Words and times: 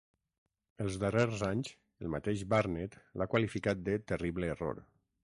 Els 0.85 0.95
darrers 1.01 1.43
anys, 1.49 1.69
el 2.05 2.09
mateix 2.15 2.41
Barnett 2.55 2.97
l'ha 3.21 3.29
qualificat 3.35 3.85
de 3.91 3.99
"terrible 4.13 4.51
error". 4.57 4.83